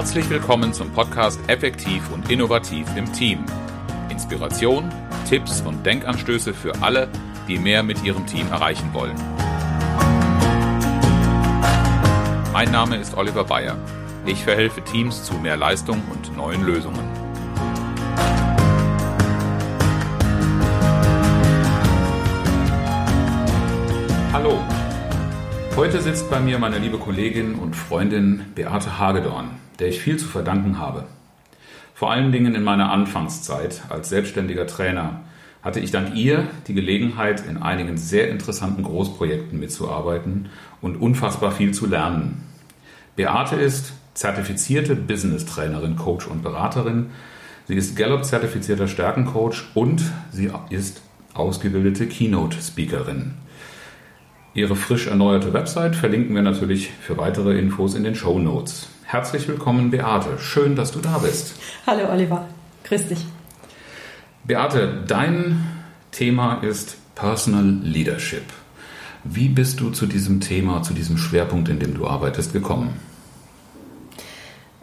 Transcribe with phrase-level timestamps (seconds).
[0.00, 3.44] Herzlich willkommen zum Podcast Effektiv und Innovativ im Team.
[4.08, 4.88] Inspiration,
[5.28, 7.06] Tipps und Denkanstöße für alle,
[7.46, 9.14] die mehr mit ihrem Team erreichen wollen.
[12.50, 13.76] Mein Name ist Oliver Bayer.
[14.24, 17.06] Ich verhelfe Teams zu mehr Leistung und neuen Lösungen.
[24.32, 24.58] Hallo.
[25.76, 30.26] Heute sitzt bei mir meine liebe Kollegin und Freundin Beate Hagedorn, der ich viel zu
[30.26, 31.04] verdanken habe.
[31.94, 35.20] Vor allen Dingen in meiner Anfangszeit als selbstständiger Trainer
[35.62, 40.48] hatte ich dank ihr die Gelegenheit, in einigen sehr interessanten Großprojekten mitzuarbeiten
[40.80, 42.42] und unfassbar viel zu lernen.
[43.16, 47.10] Beate ist zertifizierte Business-Trainerin, Coach und Beraterin.
[47.68, 51.02] Sie ist Gallup-zertifizierter Stärkencoach und sie ist
[51.34, 53.34] ausgebildete Keynote-Speakerin.
[54.54, 58.88] Ihre frisch erneuerte Website verlinken wir natürlich für weitere Infos in den Show Notes.
[59.10, 60.38] Herzlich willkommen, Beate.
[60.38, 61.54] Schön, dass du da bist.
[61.84, 62.46] Hallo, Oliver.
[62.84, 63.26] Grüß dich.
[64.44, 65.66] Beate, dein
[66.12, 68.44] Thema ist Personal Leadership.
[69.24, 73.00] Wie bist du zu diesem Thema, zu diesem Schwerpunkt, in dem du arbeitest, gekommen?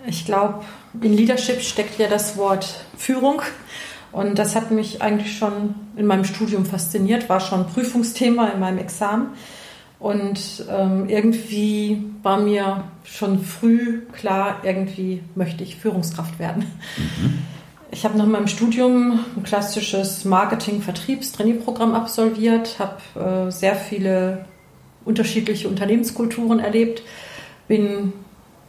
[0.05, 0.65] Ich glaube,
[0.99, 3.41] in Leadership steckt ja das Wort Führung.
[4.11, 8.79] Und das hat mich eigentlich schon in meinem Studium fasziniert, war schon Prüfungsthema in meinem
[8.79, 9.27] Examen.
[9.99, 16.65] Und ähm, irgendwie war mir schon früh klar, irgendwie möchte ich Führungskraft werden.
[16.97, 17.39] Mhm.
[17.89, 24.45] Ich habe nach meinem Studium ein klassisches Marketing-Vertriebs-Trainierprogramm absolviert, habe äh, sehr viele
[25.05, 27.01] unterschiedliche Unternehmenskulturen erlebt,
[27.67, 28.13] bin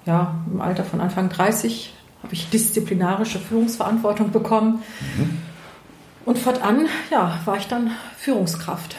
[0.06, 1.92] ja, im Alter von Anfang 30
[2.22, 4.82] habe ich disziplinarische Führungsverantwortung bekommen.
[5.16, 5.38] Mhm.
[6.24, 8.96] Und fortan ja, war ich dann Führungskraft.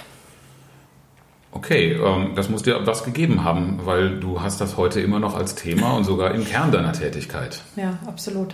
[1.52, 5.36] Okay, ähm, das muss dir was gegeben haben, weil du hast das heute immer noch
[5.36, 7.62] als Thema und sogar im Kern deiner Tätigkeit.
[7.76, 8.54] Ja, absolut.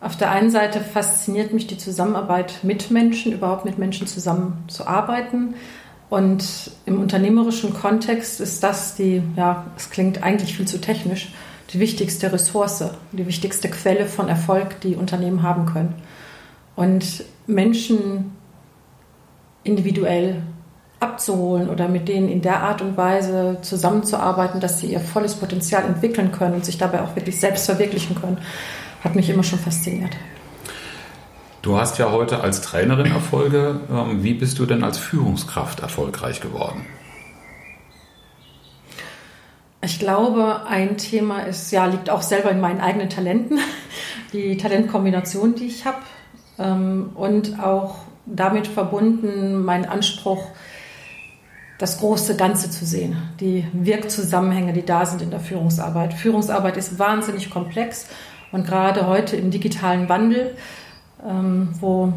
[0.00, 5.54] Auf der einen Seite fasziniert mich die Zusammenarbeit mit Menschen, überhaupt mit Menschen zusammenzuarbeiten.
[6.10, 11.32] Und im unternehmerischen Kontext ist das die, ja, es klingt eigentlich viel zu technisch,
[11.70, 15.94] die wichtigste Ressource, die wichtigste Quelle von Erfolg, die Unternehmen haben können.
[16.76, 18.32] Und Menschen
[19.64, 20.42] individuell
[21.04, 25.84] abzuholen oder mit denen in der Art und Weise zusammenzuarbeiten, dass sie ihr volles Potenzial
[25.84, 28.38] entwickeln können und sich dabei auch wirklich selbst verwirklichen können,
[29.04, 30.16] hat mich immer schon fasziniert.
[31.62, 33.80] Du hast ja heute als Trainerin Erfolge.
[33.90, 36.84] Ähm, wie bist du denn als Führungskraft erfolgreich geworden?
[39.82, 43.58] Ich glaube, ein Thema ist, ja, liegt auch selber in meinen eigenen Talenten,
[44.32, 45.98] die Talentkombination, die ich habe
[46.58, 50.44] ähm, und auch damit verbunden mein Anspruch,
[51.84, 56.14] das große Ganze zu sehen, die Wirkzusammenhänge, die da sind in der Führungsarbeit.
[56.14, 58.06] Führungsarbeit ist wahnsinnig komplex
[58.52, 60.56] und gerade heute im digitalen Wandel,
[61.22, 62.10] ähm, wo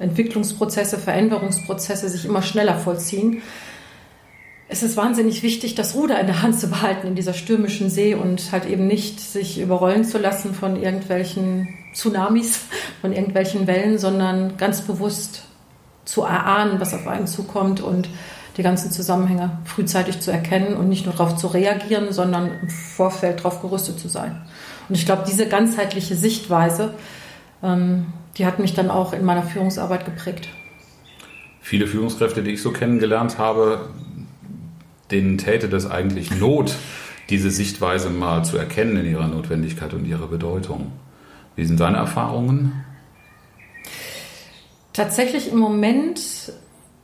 [0.00, 3.40] Entwicklungsprozesse, Veränderungsprozesse sich immer schneller vollziehen,
[4.68, 8.16] es ist wahnsinnig wichtig, das Ruder in der Hand zu behalten in dieser stürmischen See
[8.16, 12.62] und halt eben nicht sich überrollen zu lassen von irgendwelchen Tsunamis,
[13.00, 15.44] von irgendwelchen Wellen, sondern ganz bewusst
[16.06, 18.08] zu erahnen, was auf einen zukommt und
[18.56, 23.40] die ganzen Zusammenhänge frühzeitig zu erkennen und nicht nur darauf zu reagieren, sondern im Vorfeld
[23.40, 24.40] darauf gerüstet zu sein.
[24.88, 26.94] Und ich glaube, diese ganzheitliche Sichtweise,
[27.62, 28.06] ähm,
[28.38, 30.48] die hat mich dann auch in meiner Führungsarbeit geprägt.
[31.60, 33.88] Viele Führungskräfte, die ich so kennengelernt habe,
[35.10, 36.74] denen täte das eigentlich Not,
[37.28, 40.92] diese Sichtweise mal zu erkennen in ihrer Notwendigkeit und ihrer Bedeutung.
[41.56, 42.84] Wie sind deine Erfahrungen?
[44.96, 46.22] Tatsächlich im Moment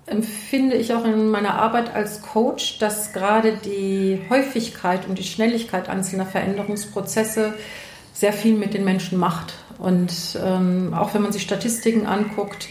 [0.07, 5.91] empfinde ich auch in meiner Arbeit als Coach, dass gerade die Häufigkeit und die Schnelligkeit
[5.91, 7.53] einzelner Veränderungsprozesse
[8.15, 9.53] sehr viel mit den Menschen macht.
[9.79, 12.69] Und ähm, auch wenn man sich Statistiken anguckt,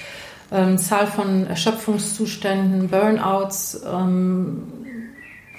[0.51, 4.63] ähm, Zahl von Erschöpfungszuständen, Burnouts, ähm,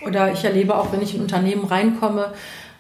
[0.05, 2.33] oder ich erlebe auch, wenn ich in Unternehmen reinkomme,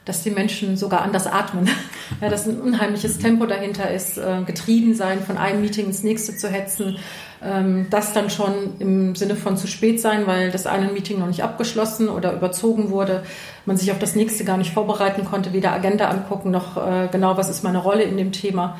[0.04, 1.69] dass die Menschen sogar anders atmen.
[2.20, 6.37] Ja, dass ein unheimliches Tempo dahinter ist, äh, getrieben sein, von einem Meeting ins nächste
[6.37, 6.99] zu hetzen.
[7.43, 11.26] Ähm, das dann schon im Sinne von zu spät sein, weil das eine Meeting noch
[11.26, 13.22] nicht abgeschlossen oder überzogen wurde,
[13.64, 17.38] man sich auf das nächste gar nicht vorbereiten konnte, weder Agenda angucken noch äh, genau,
[17.38, 18.78] was ist meine Rolle in dem Thema.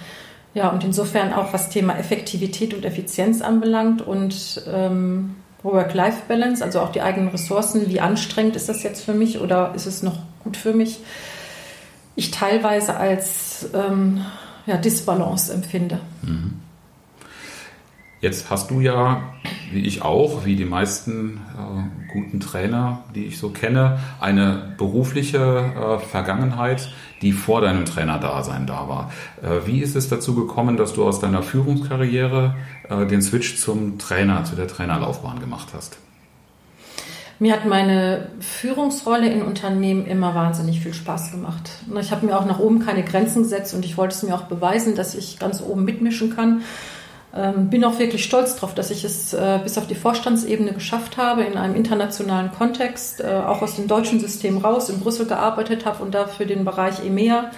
[0.54, 6.92] Ja, und insofern auch was Thema Effektivität und Effizienz anbelangt und ähm, Work-Life-Balance, also auch
[6.92, 7.88] die eigenen Ressourcen.
[7.88, 11.00] Wie anstrengend ist das jetzt für mich oder ist es noch gut für mich?
[12.14, 14.24] Ich teilweise als ähm,
[14.66, 16.00] ja, Disbalance empfinde.
[16.22, 16.60] Mhm.
[18.22, 19.34] Jetzt hast du ja,
[19.72, 25.38] wie ich auch, wie die meisten äh, guten Trainer, die ich so kenne, eine berufliche
[25.38, 29.10] äh, Vergangenheit, die vor deinem Trainerdasein da war.
[29.42, 32.54] Äh, wie ist es dazu gekommen, dass du aus deiner Führungskarriere
[32.88, 35.98] äh, den Switch zum Trainer, zu der Trainerlaufbahn gemacht hast?
[37.42, 41.70] Mir hat meine Führungsrolle in Unternehmen immer wahnsinnig viel Spaß gemacht.
[42.00, 44.42] Ich habe mir auch nach oben keine Grenzen gesetzt und ich wollte es mir auch
[44.42, 46.62] beweisen, dass ich ganz oben mitmischen kann.
[47.34, 51.16] Ähm, bin auch wirklich stolz darauf, dass ich es äh, bis auf die Vorstandsebene geschafft
[51.16, 55.84] habe, in einem internationalen Kontext, äh, auch aus dem deutschen System raus, in Brüssel gearbeitet
[55.84, 57.50] habe und da für den Bereich EMEA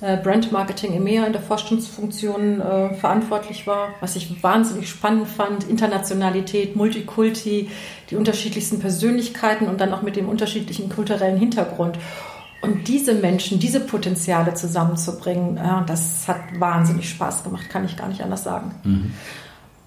[0.00, 5.68] Brand Marketing EMEA in der Vorstandsfunktion äh, verantwortlich war, was ich wahnsinnig spannend fand.
[5.68, 7.68] Internationalität, Multikulti,
[8.10, 11.98] die unterschiedlichsten Persönlichkeiten und dann auch mit dem unterschiedlichen kulturellen Hintergrund.
[12.60, 18.08] Und diese Menschen, diese Potenziale zusammenzubringen, ja, das hat wahnsinnig Spaß gemacht, kann ich gar
[18.08, 18.74] nicht anders sagen.
[18.84, 19.12] Mhm.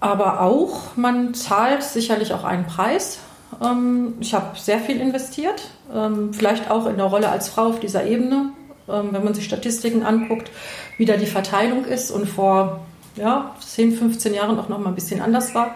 [0.00, 3.18] Aber auch, man zahlt sicherlich auch einen Preis.
[3.62, 7.80] Ähm, ich habe sehr viel investiert, ähm, vielleicht auch in der Rolle als Frau auf
[7.80, 8.50] dieser Ebene.
[8.88, 10.50] Ähm, wenn man sich Statistiken anguckt,
[10.98, 12.80] wie da die Verteilung ist und vor
[13.16, 15.74] ja, 10, 15 Jahren auch noch mal ein bisschen anders war,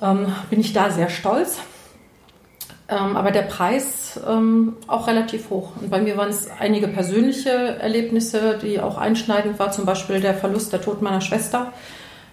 [0.00, 1.58] ähm, bin ich da sehr stolz.
[2.88, 4.18] Ähm, aber der Preis
[4.88, 5.70] auch relativ hoch.
[5.80, 10.34] Und bei mir waren es einige persönliche Erlebnisse, die auch einschneidend waren, zum Beispiel der
[10.34, 11.72] Verlust, der Tod meiner Schwester,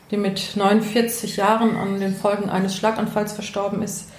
[0.09, 4.09] die mit 49 Jahren an den Folgen eines Schlaganfalls verstorben ist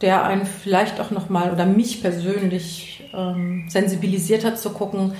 [0.00, 5.12] der einen vielleicht auch nochmal oder mich persönlich ähm, sensibilisiert hat zu gucken,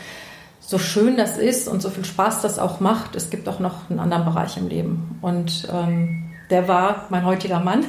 [0.60, 3.90] so schön das ist und so viel Spaß das auch macht, es gibt auch noch
[3.90, 5.18] einen anderen Bereich im Leben.
[5.20, 7.84] Und ähm, der war mein heutiger Mann.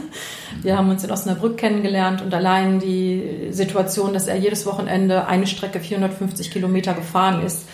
[0.61, 5.47] Wir haben uns in Osnabrück kennengelernt und allein die Situation, dass er jedes Wochenende eine
[5.47, 7.67] Strecke 450 Kilometer gefahren ist,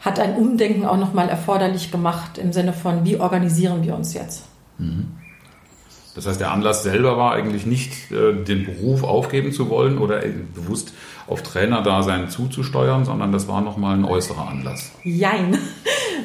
[0.00, 4.44] hat ein Umdenken auch nochmal erforderlich gemacht im Sinne von, wie organisieren wir uns jetzt?
[4.78, 5.08] Mhm.
[6.16, 10.24] Das heißt, der Anlass selber war eigentlich nicht, äh, den Beruf aufgeben zu wollen oder
[10.24, 10.94] äh, bewusst
[11.26, 14.90] auf Trainerdasein zuzusteuern, sondern das war nochmal ein äußerer Anlass.
[15.04, 15.58] Jein.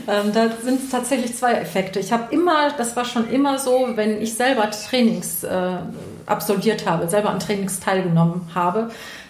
[0.07, 1.99] Ähm, da sind tatsächlich zwei Effekte.
[1.99, 5.77] Ich habe immer, das war schon immer so, wenn ich selber Trainings äh,
[6.25, 8.89] absolviert habe, selber an Trainings teilgenommen habe,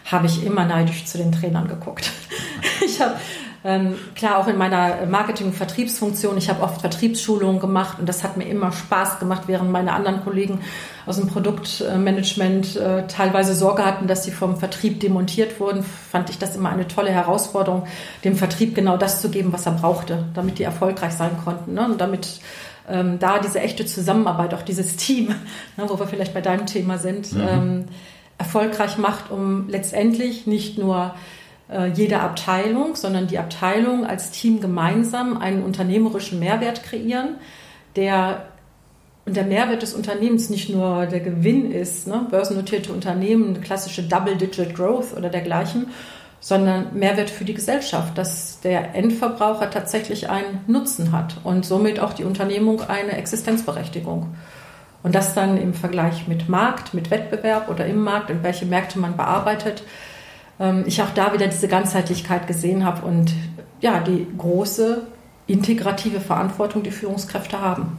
[0.09, 2.11] habe ich immer neidisch zu den Trainern geguckt.
[2.83, 3.15] Ich habe
[3.63, 6.37] ähm, klar, auch in meiner Marketing- und Vertriebsfunktion.
[6.37, 10.23] Ich habe oft Vertriebsschulungen gemacht und das hat mir immer Spaß gemacht, während meine anderen
[10.23, 10.61] Kollegen
[11.05, 16.39] aus dem Produktmanagement äh, teilweise Sorge hatten, dass sie vom Vertrieb demontiert wurden, fand ich
[16.39, 17.85] das immer eine tolle Herausforderung,
[18.23, 21.73] dem Vertrieb genau das zu geben, was er brauchte, damit die erfolgreich sein konnten.
[21.73, 21.85] Ne?
[21.85, 22.39] Und damit
[22.89, 25.27] ähm, da diese echte Zusammenarbeit, auch dieses Team,
[25.77, 27.41] ne, wo wir vielleicht bei deinem Thema sind, mhm.
[27.47, 27.85] ähm,
[28.39, 31.13] erfolgreich macht, um letztendlich nicht nur
[31.71, 37.35] äh, jede Abteilung, sondern die Abteilung als Team gemeinsam einen unternehmerischen Mehrwert kreieren,
[37.95, 38.45] der
[39.25, 44.75] und der Mehrwert des Unternehmens nicht nur der Gewinn ist, ne, börsennotierte Unternehmen, klassische Double-Digit
[44.75, 45.88] Growth oder dergleichen,
[46.39, 52.13] sondern Mehrwert für die Gesellschaft, dass der Endverbraucher tatsächlich einen Nutzen hat und somit auch
[52.13, 54.35] die Unternehmung eine Existenzberechtigung.
[55.03, 58.97] Und das dann im Vergleich mit Markt, mit Wettbewerb oder im Markt, in welche Märkte
[58.97, 59.83] man bearbeitet,
[60.85, 63.33] ich auch da wieder diese Ganzheitlichkeit gesehen habe und
[63.79, 65.07] ja, die große
[65.47, 67.97] integrative Verantwortung, die Führungskräfte haben.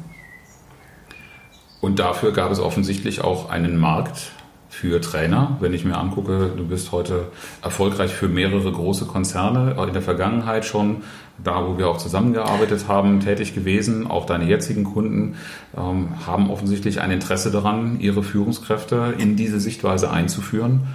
[1.81, 4.31] Und dafür gab es offensichtlich auch einen Markt
[4.69, 5.59] für Trainer.
[5.61, 7.27] Wenn ich mir angucke, du bist heute
[7.63, 11.03] erfolgreich für mehrere große Konzerne, in der Vergangenheit schon,
[11.43, 14.07] da wo wir auch zusammengearbeitet haben, tätig gewesen.
[14.07, 15.37] Auch deine jetzigen Kunden
[15.77, 20.87] ähm, haben offensichtlich ein Interesse daran, ihre Führungskräfte in diese Sichtweise einzuführen.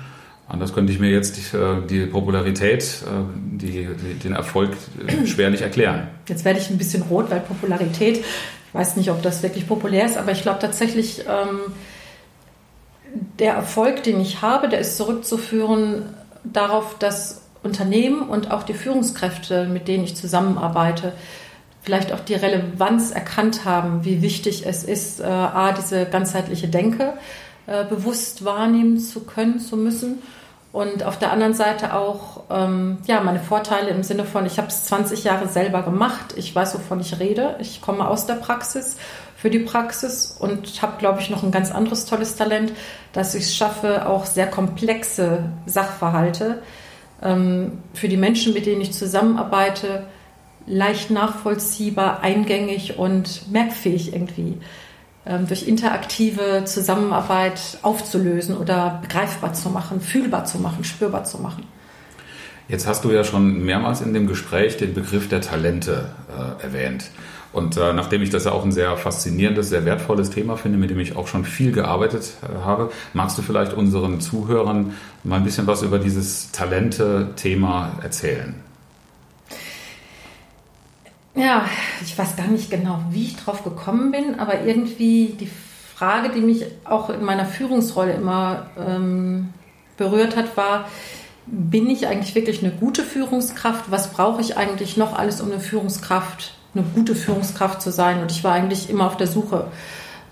[0.49, 1.37] Anders könnte ich mir jetzt
[1.89, 3.85] die, äh, Popularität, äh, die,
[4.23, 4.71] den Erfolg
[5.05, 6.07] äh, schwerlich erklären.
[6.27, 10.05] Jetzt werde ich ein bisschen rot, weil Popularität, ich weiß nicht, ob das wirklich populär
[10.05, 11.59] ist, aber ich glaube tatsächlich, ähm,
[13.39, 16.03] der Erfolg, den ich habe, der ist zurückzuführen
[16.45, 21.13] darauf, dass Unternehmen und auch die Führungskräfte, mit denen ich zusammenarbeite,
[21.81, 27.13] vielleicht auch die Relevanz erkannt haben, wie wichtig es ist, a, diese ganzheitliche Denke
[27.67, 30.21] äh, bewusst wahrnehmen zu können, zu müssen.
[30.71, 34.67] Und auf der anderen Seite auch ähm, ja, meine Vorteile im Sinne von, ich habe
[34.67, 38.97] es 20 Jahre selber gemacht, ich weiß, wovon ich rede, ich komme aus der Praxis
[39.35, 42.73] für die Praxis und habe, glaube ich, noch ein ganz anderes tolles Talent,
[43.13, 46.61] dass ich es schaffe, auch sehr komplexe Sachverhalte
[47.21, 50.03] ähm, für die Menschen, mit denen ich zusammenarbeite,
[50.65, 54.57] leicht nachvollziehbar, eingängig und merkfähig irgendwie
[55.47, 61.63] durch interaktive Zusammenarbeit aufzulösen oder begreifbar zu machen, fühlbar zu machen, spürbar zu machen.
[62.67, 67.11] Jetzt hast du ja schon mehrmals in dem Gespräch den Begriff der Talente äh, erwähnt.
[67.53, 70.89] Und äh, nachdem ich das ja auch ein sehr faszinierendes, sehr wertvolles Thema finde, mit
[70.89, 74.93] dem ich auch schon viel gearbeitet äh, habe, magst du vielleicht unseren Zuhörern
[75.23, 78.66] mal ein bisschen was über dieses Talente-Thema erzählen?
[81.37, 81.65] Ja,
[82.03, 85.49] ich weiß gar nicht genau, wie ich drauf gekommen bin, aber irgendwie die
[85.95, 89.53] Frage, die mich auch in meiner Führungsrolle immer ähm,
[89.97, 90.87] berührt hat, war,
[91.45, 93.91] bin ich eigentlich wirklich eine gute Führungskraft?
[93.91, 98.19] Was brauche ich eigentlich noch alles, um eine Führungskraft, eine gute Führungskraft zu sein?
[98.21, 99.67] Und ich war eigentlich immer auf der Suche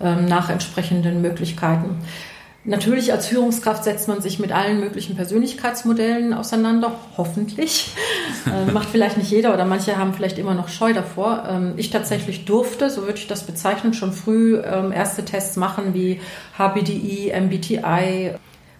[0.02, 1.98] ähm, nach entsprechenden Möglichkeiten.
[2.68, 7.92] Natürlich als Führungskraft setzt man sich mit allen möglichen Persönlichkeitsmodellen auseinander, hoffentlich.
[8.48, 11.44] äh, macht vielleicht nicht jeder oder manche haben vielleicht immer noch Scheu davor.
[11.48, 15.94] Ähm, ich tatsächlich durfte, so würde ich das bezeichnen, schon früh ähm, erste Tests machen
[15.94, 16.20] wie
[16.58, 18.32] HBDI, MBTI.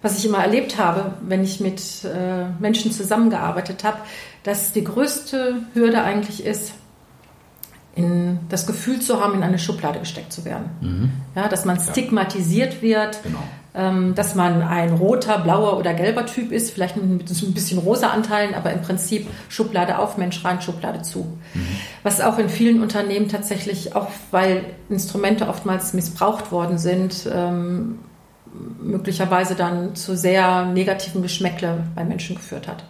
[0.02, 3.98] Was ich immer erlebt habe, wenn ich mit äh, Menschen zusammengearbeitet habe,
[4.42, 6.72] dass die größte Hürde eigentlich ist,
[7.94, 10.70] in das Gefühl zu haben, in eine Schublade gesteckt zu werden.
[10.80, 11.10] Mhm.
[11.34, 13.42] Ja, dass man stigmatisiert wird, genau.
[13.76, 18.08] Ähm, dass man ein roter, blauer oder gelber Typ ist, vielleicht mit ein bisschen rosa
[18.08, 21.20] Anteilen, aber im Prinzip Schublade auf, Mensch rein, Schublade zu.
[21.52, 21.66] Mhm.
[22.02, 27.98] Was auch in vielen Unternehmen tatsächlich, auch weil Instrumente oftmals missbraucht worden sind, ähm,
[28.80, 32.84] möglicherweise dann zu sehr negativen Geschmäckle bei Menschen geführt hat.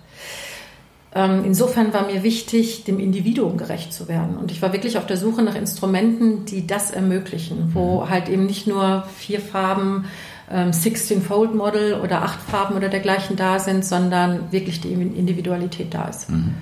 [1.17, 4.37] Ähm, insofern war mir wichtig, dem Individuum gerecht zu werden.
[4.37, 8.11] Und ich war wirklich auf der Suche nach Instrumenten, die das ermöglichen, wo mhm.
[8.11, 10.05] halt eben nicht nur vier Farben,
[10.51, 16.31] 16-Fold-Model ähm, oder acht Farben oder dergleichen da sind, sondern wirklich die Individualität da ist.
[16.31, 16.55] Mhm.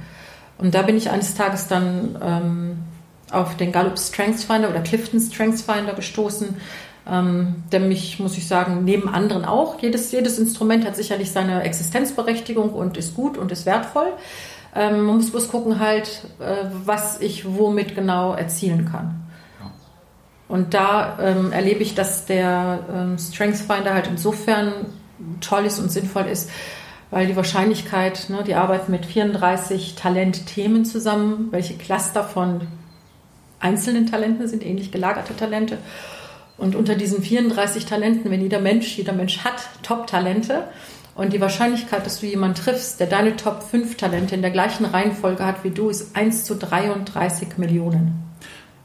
[0.59, 2.79] Und da bin ich eines Tages dann ähm,
[3.31, 6.57] auf den Gallup Strengths Finder oder Clifton Strengths Finder gestoßen,
[7.11, 9.81] ähm, der mich, muss ich sagen, neben anderen auch.
[9.83, 14.13] Jedes, jedes Instrument hat sicherlich seine Existenzberechtigung und ist gut und ist wertvoll.
[14.75, 19.24] Ähm, man muss bloß gucken halt, äh, was ich womit genau erzielen kann.
[20.49, 24.73] Und da ähm, erlebe ich, dass der ähm, Finder halt insofern
[25.41, 26.51] toll ist und sinnvoll ist,
[27.11, 32.67] weil die Wahrscheinlichkeit, ne, die arbeiten mit 34 Talentthemen zusammen, welche Cluster von
[33.61, 35.79] einzelnen Talenten sind, ähnlich gelagerte Talente.
[36.57, 40.65] Und unter diesen 34 Talenten, wenn jeder Mensch, jeder Mensch hat Top-Talente
[41.15, 44.85] und die Wahrscheinlichkeit, dass du jemanden triffst, der deine Top 5 Talente in der gleichen
[44.85, 48.24] Reihenfolge hat wie du, ist 1 zu 33 Millionen.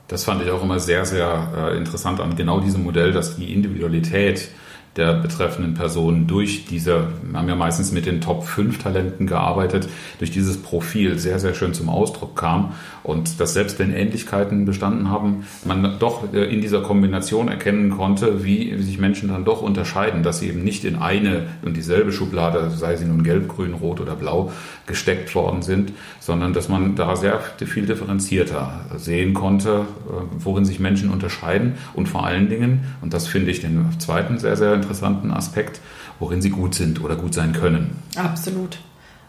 [0.09, 3.53] Das fand ich auch immer sehr, sehr äh, interessant an genau diesem Modell, dass die
[3.53, 4.49] Individualität
[4.95, 9.87] der betreffenden Person durch diese, wir haben ja meistens mit den Top 5 Talenten gearbeitet,
[10.17, 12.73] durch dieses Profil sehr, sehr schön zum Ausdruck kam.
[13.03, 18.43] Und dass selbst wenn Ähnlichkeiten bestanden haben, man doch äh, in dieser Kombination erkennen konnte,
[18.43, 22.71] wie sich Menschen dann doch unterscheiden, dass sie eben nicht in eine und dieselbe Schublade,
[22.71, 24.51] sei sie nun gelb, grün, rot oder blau,
[24.89, 30.81] gesteckt worden sind, sondern dass man da sehr viel differenzierter sehen konnte, äh, worin sich
[30.81, 35.31] Menschen unterscheiden und vor allen Dingen, und das finde ich den zweiten sehr, sehr interessanten
[35.31, 35.79] Aspekt,
[36.19, 37.95] worin sie gut sind oder gut sein können.
[38.17, 38.79] Absolut.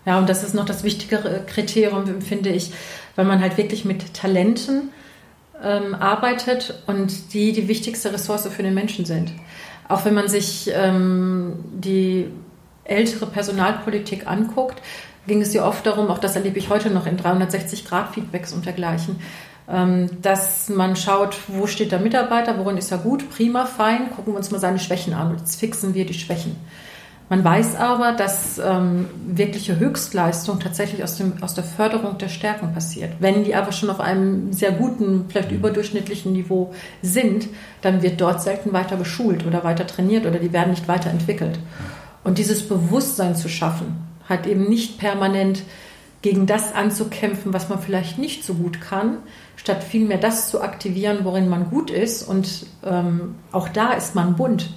[0.06, 2.72] Ja, und das ist noch das wichtigere Kriterium, finde ich,
[3.14, 4.88] weil man halt wirklich mit Talenten
[5.62, 9.30] ähm, arbeitet und die die wichtigste Ressource für den Menschen sind.
[9.88, 12.28] Auch wenn man sich ähm, die
[12.84, 14.80] ältere Personalpolitik anguckt,
[15.26, 19.20] ging es ja oft darum, auch das erlebe ich heute noch in 360-Grad-Feedbacks und dergleichen,
[19.68, 24.32] ähm, dass man schaut, wo steht der Mitarbeiter, worin ist er gut, prima, fein, gucken
[24.32, 26.56] wir uns mal seine Schwächen an und jetzt fixen wir die Schwächen.
[27.30, 32.74] Man weiß aber, dass ähm, wirkliche Höchstleistung tatsächlich aus, dem, aus der Förderung der Stärken
[32.74, 33.12] passiert.
[33.20, 37.46] Wenn die aber schon auf einem sehr guten, vielleicht überdurchschnittlichen Niveau sind,
[37.82, 41.60] dann wird dort selten weiter geschult oder weiter trainiert oder die werden nicht weiterentwickelt.
[42.24, 45.62] Und dieses Bewusstsein zu schaffen, hat eben nicht permanent
[46.22, 49.18] gegen das anzukämpfen, was man vielleicht nicht so gut kann,
[49.56, 52.22] statt vielmehr das zu aktivieren, worin man gut ist.
[52.22, 54.70] Und ähm, auch da ist man bunt,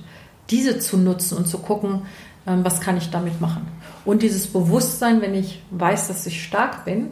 [0.50, 2.04] diese zu nutzen und zu gucken,
[2.48, 3.68] ähm, was kann ich damit machen.
[4.06, 7.12] Und dieses Bewusstsein, wenn ich weiß, dass ich stark bin,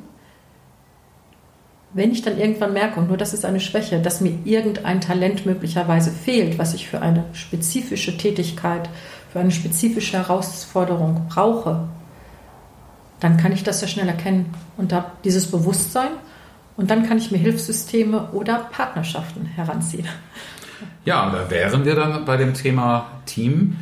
[1.93, 5.45] wenn ich dann irgendwann merke, und nur das ist eine Schwäche, dass mir irgendein Talent
[5.45, 8.89] möglicherweise fehlt, was ich für eine spezifische Tätigkeit,
[9.31, 11.89] für eine spezifische Herausforderung brauche,
[13.21, 16.09] dann kann ich das sehr schnell erkennen und da dieses Bewusstsein
[16.75, 20.07] und dann kann ich mir Hilfssysteme oder Partnerschaften heranziehen.
[21.05, 23.77] Ja, da wären wir dann bei dem Thema Team.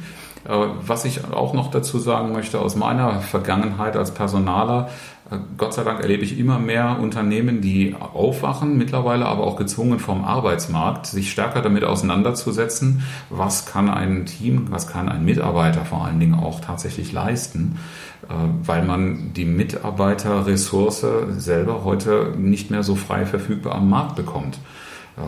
[0.46, 4.90] Äh, was ich auch noch dazu sagen möchte aus meiner Vergangenheit als Personaler,
[5.32, 10.00] äh, Gott sei Dank erlebe ich immer mehr Unternehmen, die aufwachen, mittlerweile aber auch gezwungen
[10.00, 16.06] vom Arbeitsmarkt, sich stärker damit auseinanderzusetzen, was kann ein Team, was kann ein Mitarbeiter vor
[16.06, 17.78] allen Dingen auch tatsächlich leisten.
[18.28, 18.34] Äh,
[18.64, 21.06] weil man die Mitarbeiterressource
[21.38, 24.60] selber heute nicht mehr so frei verfügbar am Markt bekommt.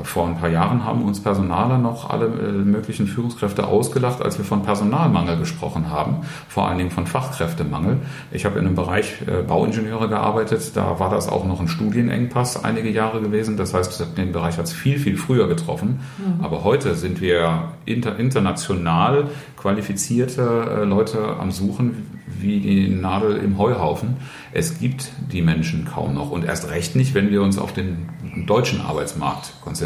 [0.03, 4.45] Vor ein paar Jahren haben uns Personaler noch alle äh, möglichen Führungskräfte ausgelacht, als wir
[4.45, 7.97] von Personalmangel gesprochen haben, vor allen Dingen von Fachkräftemangel.
[8.31, 12.63] Ich habe in einem Bereich äh, Bauingenieure gearbeitet, da war das auch noch ein Studienengpass
[12.63, 13.57] einige Jahre gewesen.
[13.57, 15.99] Das heißt, den Bereich hat es viel, viel früher getroffen.
[16.17, 16.43] Mhm.
[16.43, 24.17] Aber heute sind wir inter, international qualifizierte Leute am Suchen, wie die Nadel im Heuhaufen.
[24.53, 28.09] Es gibt die Menschen kaum noch und erst recht nicht, wenn wir uns auf den
[28.47, 29.80] deutschen Arbeitsmarkt konzentrieren.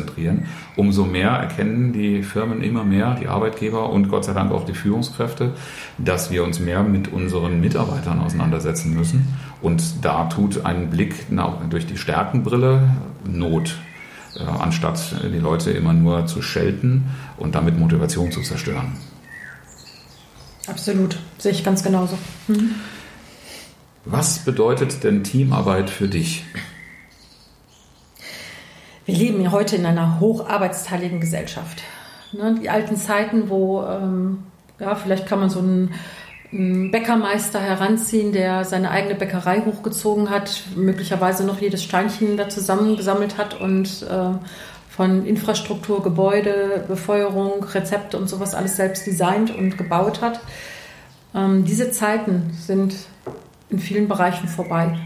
[0.75, 4.73] Umso mehr erkennen die Firmen immer mehr, die Arbeitgeber und Gott sei Dank auch die
[4.73, 5.53] Führungskräfte,
[5.97, 9.27] dass wir uns mehr mit unseren Mitarbeitern auseinandersetzen müssen.
[9.61, 11.15] Und da tut ein Blick
[11.69, 12.89] durch die Stärkenbrille
[13.25, 13.75] Not
[14.37, 17.05] äh, anstatt die Leute immer nur zu schelten
[17.37, 18.93] und damit Motivation zu zerstören.
[20.67, 22.17] Absolut, sehe ich ganz genauso.
[22.47, 22.71] Mhm.
[24.03, 26.43] Was bedeutet denn Teamarbeit für dich?
[29.05, 31.83] Wir leben ja heute in einer hocharbeitsteiligen Gesellschaft.
[32.31, 34.39] Ne, die alten Zeiten, wo, ähm,
[34.79, 35.93] ja, vielleicht kann man so einen,
[36.51, 43.37] einen, Bäckermeister heranziehen, der seine eigene Bäckerei hochgezogen hat, möglicherweise noch jedes Steinchen da zusammengesammelt
[43.37, 44.31] hat und äh,
[44.89, 50.39] von Infrastruktur, Gebäude, Befeuerung, Rezepte und sowas alles selbst designt und gebaut hat.
[51.35, 52.95] Ähm, diese Zeiten sind
[53.69, 54.97] in vielen Bereichen vorbei.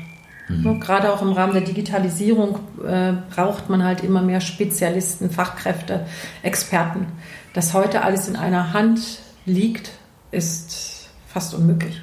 [0.50, 0.80] Mhm.
[0.80, 6.06] Gerade auch im Rahmen der Digitalisierung äh, braucht man halt immer mehr Spezialisten, Fachkräfte,
[6.44, 7.08] Experten.
[7.54, 9.92] Dass heute alles in einer Hand liegt,
[10.32, 12.02] ist fast unmöglich.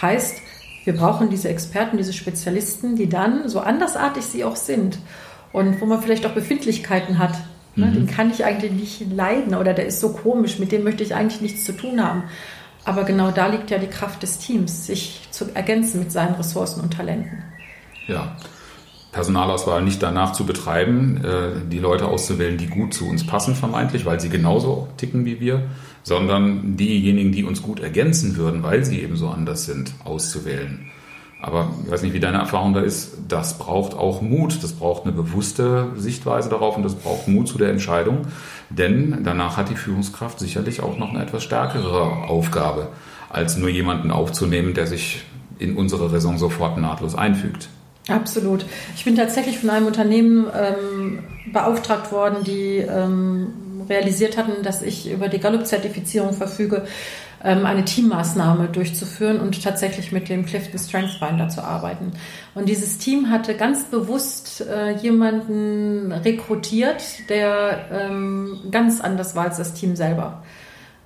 [0.00, 0.36] Heißt,
[0.84, 4.98] wir brauchen diese Experten, diese Spezialisten, die dann, so andersartig sie auch sind,
[5.52, 7.34] und wo man vielleicht auch Befindlichkeiten hat.
[7.74, 7.86] Ne?
[7.86, 7.94] Mhm.
[7.94, 11.14] Den kann ich eigentlich nicht leiden oder der ist so komisch, mit dem möchte ich
[11.14, 12.24] eigentlich nichts zu tun haben.
[12.84, 16.80] Aber genau da liegt ja die Kraft des Teams, sich zu ergänzen mit seinen Ressourcen
[16.80, 17.42] und Talenten.
[18.10, 18.36] Ja,
[19.12, 24.04] Personalauswahl nicht danach zu betreiben, äh, die Leute auszuwählen, die gut zu uns passen vermeintlich,
[24.04, 25.62] weil sie genauso ticken wie wir,
[26.02, 30.90] sondern diejenigen, die uns gut ergänzen würden, weil sie eben so anders sind, auszuwählen.
[31.40, 33.12] Aber ich weiß nicht, wie deine Erfahrung da ist.
[33.28, 34.62] Das braucht auch Mut.
[34.62, 38.26] Das braucht eine bewusste Sichtweise darauf und das braucht Mut zu der Entscheidung.
[38.68, 42.88] Denn danach hat die Führungskraft sicherlich auch noch eine etwas stärkere Aufgabe,
[43.30, 45.24] als nur jemanden aufzunehmen, der sich
[45.58, 47.70] in unsere Raison sofort nahtlos einfügt.
[48.10, 48.64] Absolut.
[48.96, 51.18] Ich bin tatsächlich von einem Unternehmen ähm,
[51.52, 53.52] beauftragt worden, die ähm,
[53.88, 56.84] realisiert hatten, dass ich über die Gallup-Zertifizierung verfüge
[57.42, 62.12] ähm, eine Teammaßnahme durchzuführen und tatsächlich mit dem Clifton Strength Finder zu arbeiten.
[62.54, 69.56] Und dieses Team hatte ganz bewusst äh, jemanden rekrutiert, der ähm, ganz anders war als
[69.56, 70.42] das Team selber.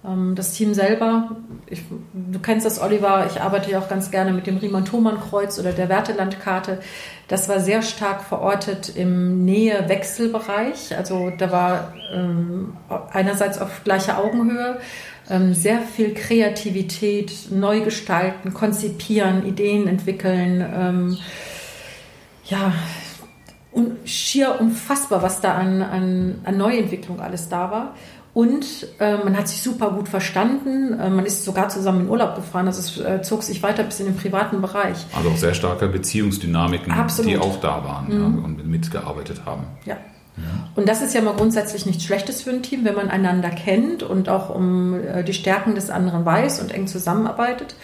[0.07, 1.37] Ähm, das Team selber,
[1.67, 5.73] ich, du kennst das, Oliver, ich arbeite ja auch ganz gerne mit dem Riemann-Thomann-Kreuz oder
[5.73, 6.81] der Wertelandkarte.
[7.29, 10.97] Das war sehr stark verortet im Nähe-Wechselbereich.
[10.97, 12.77] Also da war ähm,
[13.11, 14.79] einerseits auf gleicher Augenhöhe
[15.31, 20.65] ähm, sehr viel Kreativität, neu gestalten, konzipieren, Ideen entwickeln.
[20.75, 21.19] Ähm,
[22.47, 22.75] ja,
[23.73, 27.95] und schier unfassbar, was da an, an, an Neuentwicklung alles da war.
[28.35, 30.99] Und äh, man hat sich super gut verstanden.
[30.99, 32.67] Äh, man ist sogar zusammen in Urlaub gefahren.
[32.67, 35.07] Also es äh, zog sich weiter bis in den privaten Bereich.
[35.17, 37.31] Also auch sehr starke Beziehungsdynamiken, Absolut.
[37.31, 38.39] die auch da waren mhm.
[38.39, 39.65] ja, und mitgearbeitet haben.
[39.87, 39.97] Ja,
[40.75, 44.03] und das ist ja mal grundsätzlich nichts Schlechtes für ein Team, wenn man einander kennt
[44.03, 47.77] und auch um äh, die Stärken des anderen weiß und eng zusammenarbeitet.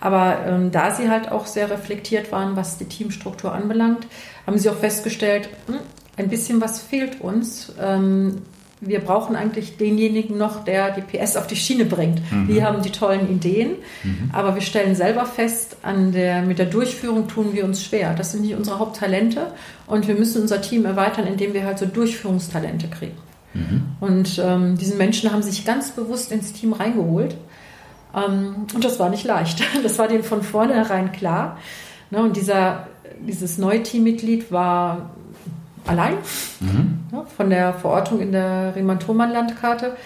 [0.00, 4.06] Aber ähm, da sie halt auch sehr reflektiert waren, was die Teamstruktur anbelangt,
[4.46, 5.80] haben sie auch festgestellt, hm,
[6.16, 7.74] ein bisschen was fehlt uns.
[7.78, 8.42] Ähm,
[8.80, 12.20] wir brauchen eigentlich denjenigen noch, der die PS auf die Schiene bringt.
[12.30, 12.48] Mhm.
[12.48, 13.72] Wir haben die tollen Ideen,
[14.04, 14.30] mhm.
[14.32, 18.14] aber wir stellen selber fest, an der, mit der Durchführung tun wir uns schwer.
[18.14, 19.52] Das sind nicht unsere Haupttalente
[19.86, 23.16] und wir müssen unser Team erweitern, indem wir halt so Durchführungstalente kriegen.
[23.54, 23.82] Mhm.
[24.00, 27.36] Und ähm, diesen Menschen haben sich ganz bewusst ins Team reingeholt.
[28.14, 29.62] Ähm, und das war nicht leicht.
[29.82, 31.58] Das war denen von vornherein klar.
[32.10, 32.86] Ne, und dieser,
[33.20, 35.10] dieses neue Teammitglied war
[35.88, 36.14] allein
[36.60, 37.00] mhm.
[37.12, 39.96] ja, von der Verortung in der Riemann-Thomann-Landkarte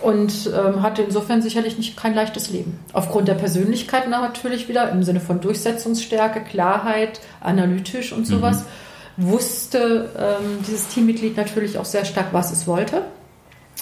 [0.00, 2.78] und ähm, hatte insofern sicherlich nicht kein leichtes Leben.
[2.92, 8.64] Aufgrund der Persönlichkeit natürlich wieder im Sinne von Durchsetzungsstärke, Klarheit, analytisch und sowas,
[9.16, 9.30] mhm.
[9.30, 13.02] wusste ähm, dieses Teammitglied natürlich auch sehr stark, was es wollte.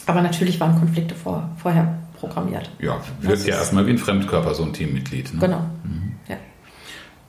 [0.06, 2.70] Aber natürlich waren Konflikte vor, vorher programmiert.
[2.78, 5.34] Ja, wirkt ja erstmal wie ein Fremdkörper, so ein Teammitglied.
[5.34, 5.40] Ne?
[5.40, 5.60] Genau.
[5.84, 6.12] Mhm.
[6.28, 6.36] Ja.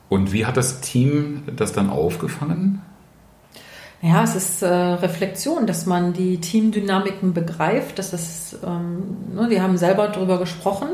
[0.08, 2.80] Und wie hat das Team das dann aufgefangen?
[4.00, 7.98] Ja, es ist äh, Reflexion, dass man die Teamdynamiken begreift.
[7.98, 10.88] Das ist, ähm, ne, wir haben selber darüber gesprochen,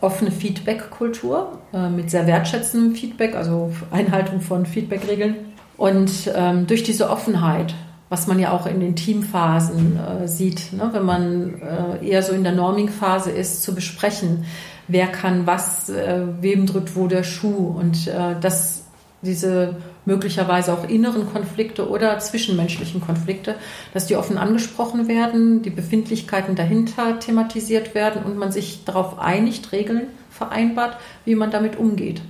[0.00, 5.36] offene Feedback-Kultur äh, mit sehr wertschätzendem Feedback, also Einhaltung von Feedback-Regeln.
[5.76, 7.74] Und ähm, durch diese Offenheit
[8.08, 10.90] was man ja auch in den Teamphasen äh, sieht, ne?
[10.92, 14.44] wenn man äh, eher so in der Norming-Phase ist, zu besprechen,
[14.86, 18.84] wer kann was, äh, wem drückt wo der Schuh und äh, dass
[19.22, 23.56] diese möglicherweise auch inneren Konflikte oder zwischenmenschlichen Konflikte,
[23.92, 29.72] dass die offen angesprochen werden, die Befindlichkeiten dahinter thematisiert werden und man sich darauf einigt,
[29.72, 32.22] Regeln vereinbart, wie man damit umgeht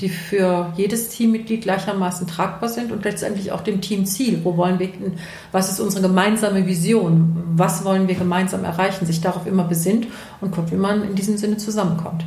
[0.00, 4.40] die für jedes Teammitglied gleichermaßen tragbar sind und letztendlich auch dem Teamziel.
[4.42, 5.12] Wo wollen wir hin?
[5.52, 7.36] Was ist unsere gemeinsame Vision?
[7.54, 9.06] Was wollen wir gemeinsam erreichen?
[9.06, 10.06] Sich darauf immer besinnt
[10.40, 12.24] und guckt, wie man in diesem Sinne zusammenkommt.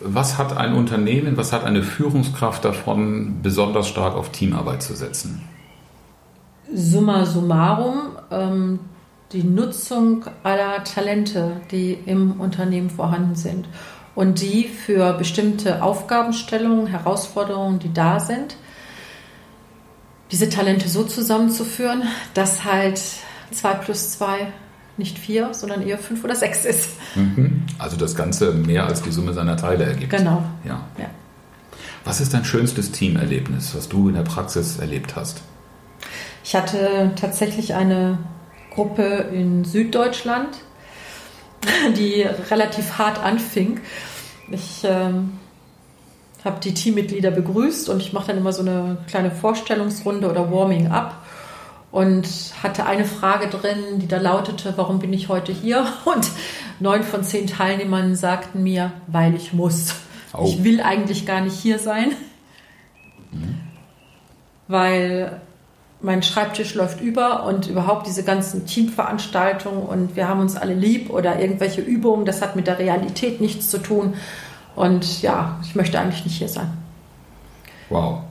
[0.00, 5.42] Was hat ein Unternehmen, was hat eine Führungskraft davon, besonders stark auf Teamarbeit zu setzen?
[6.72, 8.80] Summa summarum, ähm,
[9.32, 13.68] die Nutzung aller Talente, die im Unternehmen vorhanden sind
[14.14, 18.56] und die für bestimmte Aufgabenstellungen, Herausforderungen, die da sind,
[20.30, 22.02] diese Talente so zusammenzuführen,
[22.34, 23.00] dass halt
[23.52, 24.48] zwei plus zwei
[24.98, 26.90] nicht vier, sondern eher fünf oder sechs ist.
[27.14, 27.62] Mhm.
[27.78, 30.10] Also das Ganze mehr als die Summe seiner Teile ergibt.
[30.10, 30.42] Genau.
[30.64, 30.84] Ja.
[30.98, 31.10] ja.
[32.04, 35.42] Was ist dein schönstes Teamerlebnis, was du in der Praxis erlebt hast?
[36.44, 38.18] Ich hatte tatsächlich eine
[38.72, 40.58] Gruppe in Süddeutschland,
[41.96, 43.80] die relativ hart anfing.
[44.50, 45.32] Ich ähm,
[46.44, 50.86] habe die Teammitglieder begrüßt und ich mache dann immer so eine kleine Vorstellungsrunde oder Warming
[50.88, 51.25] up
[51.90, 52.26] und
[52.62, 55.86] hatte eine Frage drin, die da lautete, warum bin ich heute hier?
[56.04, 56.30] Und
[56.80, 59.94] neun von zehn Teilnehmern sagten mir, weil ich muss.
[60.34, 60.44] Oh.
[60.44, 62.12] Ich will eigentlich gar nicht hier sein,
[63.32, 63.60] mhm.
[64.68, 65.40] weil
[66.00, 71.10] mein Schreibtisch läuft über und überhaupt diese ganzen Teamveranstaltungen und wir haben uns alle lieb
[71.10, 74.14] oder irgendwelche Übungen, das hat mit der Realität nichts zu tun.
[74.74, 76.70] Und ja, ich möchte eigentlich nicht hier sein.
[77.88, 78.25] Wow.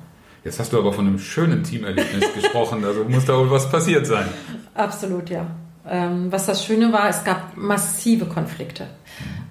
[0.45, 4.05] Jetzt hast du aber von einem schönen Teamerlebnis gesprochen, also muss da wohl was passiert
[4.05, 4.27] sein.
[4.75, 5.47] Absolut, ja.
[5.89, 8.87] Ähm, was das Schöne war, es gab massive Konflikte.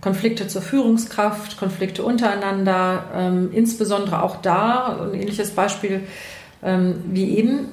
[0.00, 6.02] Konflikte zur Führungskraft, Konflikte untereinander, ähm, insbesondere auch da, ein ähnliches Beispiel
[6.62, 7.68] ähm, wie eben,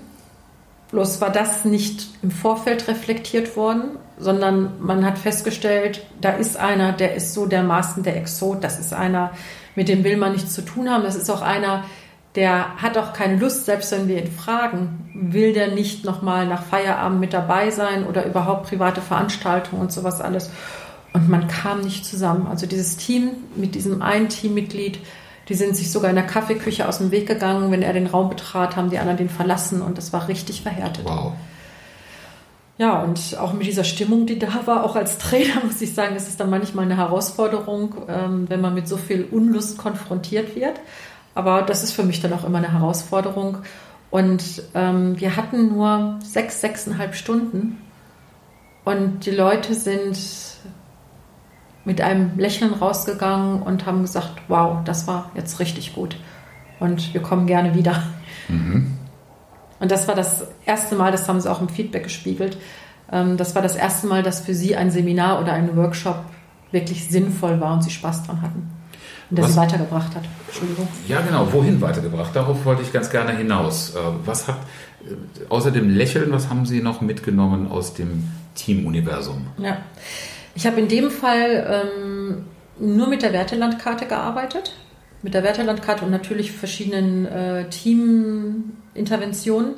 [0.92, 6.92] Bloß war das nicht im Vorfeld reflektiert worden, sondern man hat festgestellt, da ist einer,
[6.92, 9.32] der ist so dermaßen der Exot, das ist einer,
[9.74, 11.86] mit dem will man nichts zu tun haben, das ist auch einer,
[12.36, 16.64] der hat auch keine Lust, selbst wenn wir ihn fragen, will der nicht nochmal nach
[16.64, 20.50] Feierabend mit dabei sein oder überhaupt private Veranstaltungen und sowas alles.
[21.14, 22.48] Und man kam nicht zusammen.
[22.48, 25.00] Also dieses Team mit diesem einen Teammitglied,
[25.50, 27.72] die sind sich sogar in der Kaffeeküche aus dem Weg gegangen.
[27.72, 31.04] Wenn er den Raum betrat, haben die anderen den verlassen und das war richtig verhärtet.
[31.04, 31.34] Wow.
[32.78, 36.16] Ja, und auch mit dieser Stimmung, die da war, auch als Trainer, muss ich sagen,
[36.16, 40.80] ist es dann manchmal eine Herausforderung, ähm, wenn man mit so viel Unlust konfrontiert wird.
[41.34, 43.60] Aber das ist für mich dann auch immer eine Herausforderung.
[44.10, 47.78] Und ähm, wir hatten nur sechs, sechseinhalb Stunden.
[48.84, 50.18] Und die Leute sind
[51.86, 56.18] mit einem Lächeln rausgegangen und haben gesagt, wow, das war jetzt richtig gut
[56.80, 58.04] und wir kommen gerne wieder.
[58.50, 58.98] Mhm.
[59.80, 62.58] Und das war das erste Mal, das haben sie auch im Feedback gespiegelt,
[63.12, 66.24] ähm, das war das erste Mal, dass für sie ein Seminar oder ein Workshop
[66.72, 68.70] wirklich sinnvoll war und sie Spaß dran hatten.
[69.32, 70.24] Und der was, sie weitergebracht hat.
[70.48, 70.88] Entschuldigung.
[71.08, 71.48] Ja, genau.
[71.52, 72.36] Wohin weitergebracht?
[72.36, 73.96] Darauf wollte ich ganz gerne hinaus.
[73.96, 74.58] Äh, was hat,
[75.04, 79.48] äh, außer dem Lächeln, was haben Sie noch mitgenommen aus dem Teamuniversum?
[79.58, 79.78] Ja.
[80.54, 82.44] Ich habe in dem Fall ähm,
[82.78, 84.74] nur mit der Wertelandkarte gearbeitet,
[85.22, 89.76] mit der Wertelandkarte und natürlich verschiedenen äh, Teaminterventionen.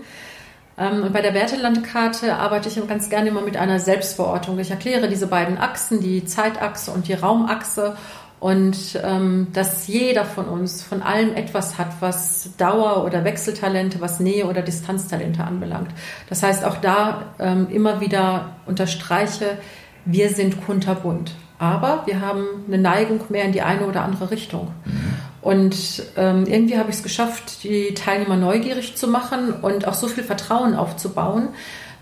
[0.78, 4.58] Ähm, und bei der Wertelandkarte arbeite ich ganz gerne immer mit einer Selbstverortung.
[4.58, 7.96] Ich erkläre diese beiden Achsen, die Zeitachse und die Raumachse
[8.44, 14.20] und ähm, dass jeder von uns von allem etwas hat, was Dauer- oder Wechseltalente, was
[14.20, 15.92] Nähe- oder Distanztalente anbelangt.
[16.28, 19.58] Das heißt, auch da ähm, immer wieder unterstreiche,
[20.04, 21.32] wir sind kunterbunt.
[21.58, 24.74] Aber wir haben eine Neigung mehr in die eine oder andere Richtung.
[24.84, 25.14] Mhm.
[25.40, 30.10] Und ähm, irgendwie habe ich es geschafft, die Teilnehmer neugierig zu machen und auch so
[30.10, 31.48] viel Vertrauen aufzubauen,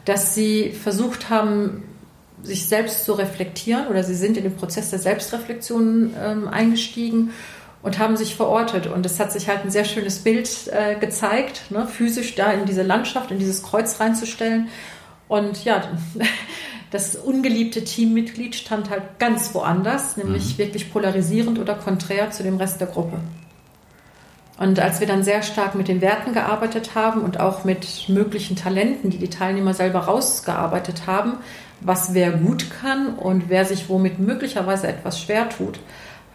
[0.06, 1.84] dass sie versucht haben,
[2.44, 7.32] sich selbst zu reflektieren oder sie sind in den Prozess der Selbstreflexion ähm, eingestiegen
[7.84, 8.88] und haben sich verortet.
[8.88, 12.66] Und es hat sich halt ein sehr schönes Bild äh, gezeigt, ne, physisch da in
[12.66, 14.70] diese Landschaft, in dieses Kreuz reinzustellen.
[15.28, 15.84] Und ja,
[16.92, 20.58] das ungeliebte Teammitglied stand halt ganz woanders, nämlich mhm.
[20.58, 23.20] wirklich polarisierend oder konträr zu dem Rest der Gruppe.
[24.58, 28.56] Und als wir dann sehr stark mit den Werten gearbeitet haben und auch mit möglichen
[28.56, 31.38] Talenten, die die Teilnehmer selber rausgearbeitet haben,
[31.82, 35.80] was wer gut kann und wer sich womit möglicherweise etwas schwer tut,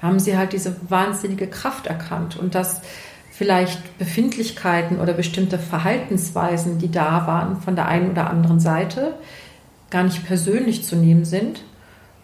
[0.03, 2.83] haben sie halt diese wahnsinnige Kraft erkannt und dass
[3.31, 9.15] vielleicht Befindlichkeiten oder bestimmte Verhaltensweisen, die da waren von der einen oder anderen Seite,
[9.91, 11.63] gar nicht persönlich zu nehmen sind,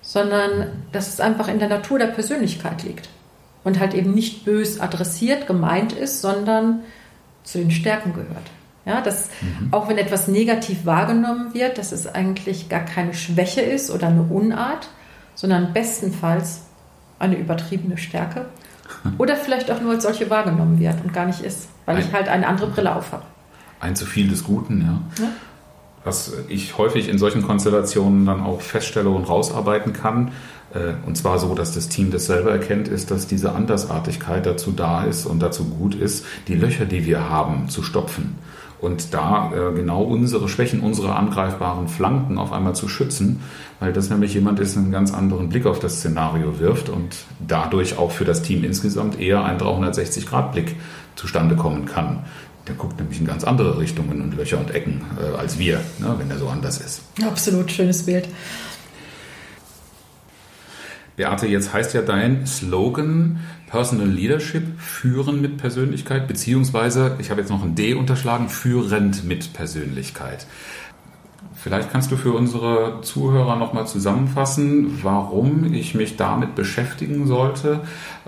[0.00, 3.08] sondern dass es einfach in der Natur der Persönlichkeit liegt
[3.62, 6.80] und halt eben nicht bös adressiert gemeint ist, sondern
[7.44, 8.50] zu den Stärken gehört.
[8.84, 9.68] Ja, dass mhm.
[9.70, 14.22] auch wenn etwas negativ wahrgenommen wird, dass es eigentlich gar keine Schwäche ist oder eine
[14.22, 14.88] Unart,
[15.36, 16.62] sondern bestenfalls
[17.18, 18.46] eine übertriebene Stärke
[19.18, 22.12] oder vielleicht auch nur als solche wahrgenommen wird und gar nicht ist, weil ein, ich
[22.12, 23.24] halt eine andere Brille aufhabe.
[23.78, 25.24] Ein zu viel des Guten, ja.
[25.24, 25.30] ja.
[26.04, 30.32] Was ich häufig in solchen Konstellationen dann auch feststelle und rausarbeiten kann,
[30.74, 34.72] äh, und zwar so, dass das Team das selber erkennt, ist, dass diese Andersartigkeit dazu
[34.72, 38.38] da ist und dazu gut ist, die Löcher, die wir haben, zu stopfen.
[38.82, 43.40] Und da äh, genau unsere Schwächen, unsere angreifbaren Flanken auf einmal zu schützen,
[43.78, 47.14] weil das nämlich jemand ist, der einen ganz anderen Blick auf das Szenario wirft und
[47.46, 50.74] dadurch auch für das Team insgesamt eher ein 360-Grad-Blick
[51.14, 52.24] zustande kommen kann.
[52.66, 56.16] Der guckt nämlich in ganz andere Richtungen und Löcher und Ecken äh, als wir, ne,
[56.18, 57.02] wenn er so anders ist.
[57.24, 58.28] Absolut schönes Bild.
[61.16, 67.50] Beate, jetzt heißt ja dein Slogan Personal Leadership, führen mit Persönlichkeit, beziehungsweise, ich habe jetzt
[67.50, 70.46] noch ein D unterschlagen, führend mit Persönlichkeit.
[71.54, 77.80] Vielleicht kannst du für unsere Zuhörer nochmal zusammenfassen, warum ich mich damit beschäftigen sollte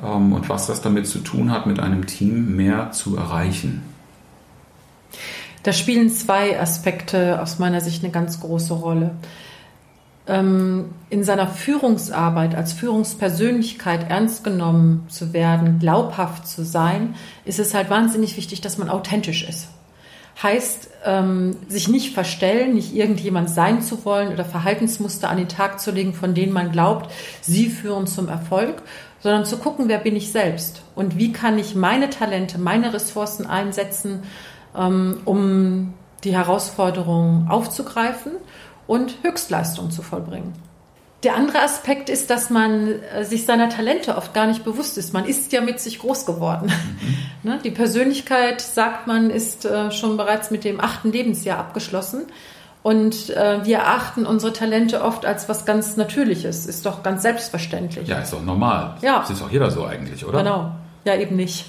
[0.02, 3.82] ähm, und was das damit zu tun hat, mit einem Team mehr zu erreichen.
[5.64, 9.12] Da spielen zwei Aspekte aus meiner Sicht eine ganz große Rolle.
[10.26, 17.74] Ähm, in seiner Führungsarbeit als Führungspersönlichkeit ernst genommen zu werden, glaubhaft zu sein, ist es
[17.74, 19.68] halt wahnsinnig wichtig, dass man authentisch ist.
[20.42, 25.78] Heißt, ähm, sich nicht verstellen, nicht irgendjemand sein zu wollen oder Verhaltensmuster an den Tag
[25.78, 28.82] zu legen, von denen man glaubt, sie führen zum Erfolg,
[29.20, 33.46] sondern zu gucken, wer bin ich selbst und wie kann ich meine Talente, meine Ressourcen
[33.46, 34.22] einsetzen,
[34.76, 38.32] ähm, um die Herausforderungen aufzugreifen
[38.86, 40.52] und Höchstleistung zu vollbringen.
[41.24, 45.14] Der andere Aspekt ist, dass man äh, sich seiner Talente oft gar nicht bewusst ist.
[45.14, 46.66] Man ist ja mit sich groß geworden.
[46.66, 47.16] Mhm.
[47.44, 52.22] Ne, die Persönlichkeit, sagt man, ist äh, schon bereits mit dem achten Lebensjahr abgeschlossen.
[52.82, 56.64] Und äh, wir erachten unsere Talente oft als was ganz Natürliches.
[56.64, 58.08] Ist doch ganz selbstverständlich.
[58.08, 58.96] Ja, ist doch normal.
[59.02, 59.18] Ja.
[59.18, 60.38] Das ist auch jeder so eigentlich, oder?
[60.38, 60.70] Genau.
[61.04, 61.66] Ja, eben nicht.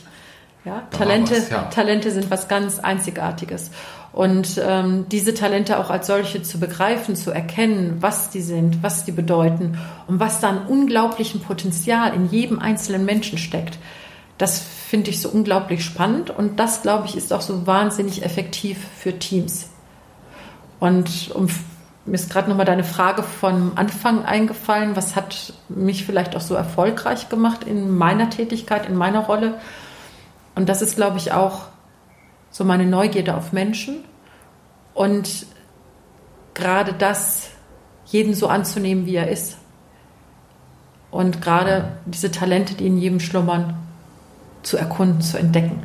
[0.65, 1.63] Ja, Talente, was, ja.
[1.63, 3.71] Talente sind was ganz Einzigartiges.
[4.15, 9.04] Und ähm, diese Talente auch als solche zu begreifen, zu erkennen, was die sind, was
[9.04, 13.78] die bedeuten und was da an unglaublichem Potenzial in jedem einzelnen Menschen steckt,
[14.38, 18.78] das finde ich so unglaublich spannend und das, glaube ich, ist auch so wahnsinnig effektiv
[18.97, 19.67] für Teams.
[20.80, 21.49] Und um,
[22.06, 26.56] mir ist gerade nochmal deine Frage vom Anfang eingefallen, was hat mich vielleicht auch so
[26.56, 29.56] erfolgreich gemacht in meiner Tätigkeit, in meiner Rolle?
[30.56, 31.63] Und das ist, glaube ich, auch
[32.56, 34.06] so meine Neugierde auf Menschen
[34.94, 35.46] und
[36.54, 37.50] gerade das,
[38.06, 39.58] jeden so anzunehmen, wie er ist.
[41.12, 43.76] Und gerade diese Talente, die in jedem schlummern,
[44.63, 45.84] zu erkunden, zu entdecken,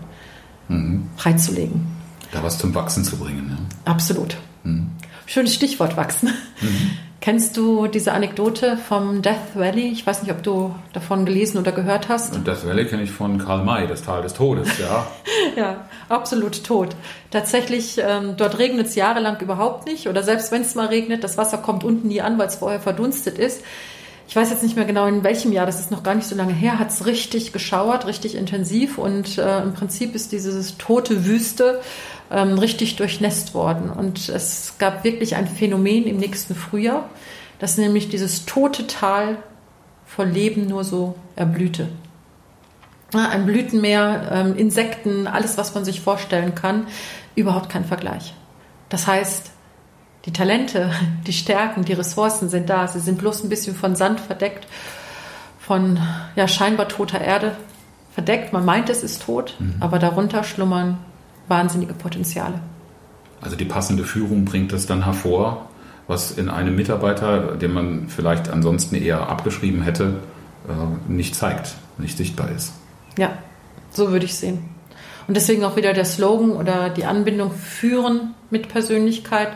[0.69, 1.09] mhm.
[1.17, 1.89] freizulegen.
[2.31, 3.51] Da was zum Wachsen zu bringen.
[3.51, 3.91] Ja.
[3.91, 4.37] Absolut.
[4.63, 4.93] Mhm.
[5.27, 6.29] Schönes Stichwort Wachsen.
[6.61, 6.91] Mhm.
[7.21, 9.89] Kennst du diese Anekdote vom Death Valley?
[9.89, 12.35] Ich weiß nicht, ob du davon gelesen oder gehört hast.
[12.35, 15.07] Und Death Valley kenne ich von Karl May, das Tal des Todes, ja.
[15.57, 16.97] ja, absolut tot.
[17.31, 20.09] Tatsächlich, ähm, dort regnet es jahrelang überhaupt nicht.
[20.09, 22.81] Oder selbst wenn es mal regnet, das Wasser kommt unten nie an, weil es vorher
[22.81, 23.63] verdunstet ist.
[24.31, 26.37] Ich weiß jetzt nicht mehr genau, in welchem Jahr, das ist noch gar nicht so
[26.37, 28.97] lange her, hat es richtig geschauert, richtig intensiv.
[28.97, 31.81] Und äh, im Prinzip ist diese tote Wüste
[32.31, 33.91] ähm, richtig durchnässt worden.
[33.91, 37.11] Und es gab wirklich ein Phänomen im nächsten Frühjahr,
[37.59, 39.39] dass nämlich dieses tote Tal
[40.07, 41.89] vor Leben nur so erblühte.
[43.13, 46.87] Ein Blütenmeer, ähm, Insekten, alles, was man sich vorstellen kann,
[47.35, 48.33] überhaupt kein Vergleich.
[48.91, 49.51] Das heißt,
[50.27, 50.93] die Talente,
[51.27, 52.87] die Stärken, die Ressourcen sind da.
[52.87, 54.67] Sie sind bloß ein bisschen von Sand verdeckt,
[55.59, 55.99] von
[56.37, 57.57] ja, scheinbar toter Erde
[58.13, 58.53] verdeckt.
[58.53, 59.77] Man meint, es ist tot, mhm.
[59.81, 60.99] aber darunter schlummern
[61.49, 62.61] wahnsinnige Potenziale.
[63.41, 65.69] Also die passende Führung bringt das dann hervor,
[66.07, 70.21] was in einem Mitarbeiter, den man vielleicht ansonsten eher abgeschrieben hätte,
[70.69, 72.73] äh, nicht zeigt, nicht sichtbar ist.
[73.17, 73.31] Ja,
[73.91, 74.69] so würde ich sehen.
[75.27, 79.53] Und deswegen auch wieder der Slogan oder die Anbindung führen mit Persönlichkeit,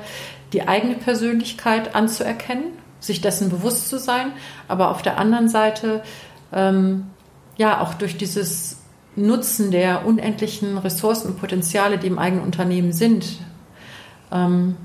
[0.54, 2.66] die eigene Persönlichkeit anzuerkennen,
[3.00, 4.32] sich dessen bewusst zu sein,
[4.68, 6.02] aber auf der anderen Seite
[6.52, 7.10] ähm,
[7.56, 8.78] ja auch durch dieses
[9.16, 13.40] Nutzen der unendlichen Ressourcen und Potenziale, die im eigenen Unternehmen sind,
[14.32, 14.76] ähm,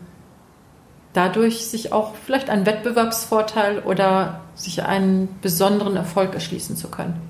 [1.14, 7.29] dadurch sich auch vielleicht einen Wettbewerbsvorteil oder sich einen besonderen Erfolg erschließen zu können.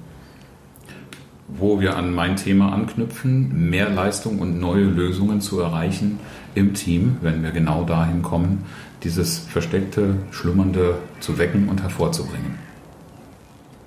[1.58, 6.20] Wo wir an mein Thema anknüpfen, mehr Leistung und neue Lösungen zu erreichen
[6.56, 8.66] im Team, wenn wir genau dahin kommen,
[9.04, 12.60] dieses versteckte, schlummernde zu wecken und hervorzubringen.